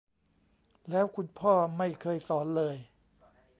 [0.89, 2.75] แล้วคุณพ่อไม่เคยสอนเลย